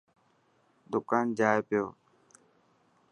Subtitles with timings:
[0.91, 1.85] دڪان جائي پيو.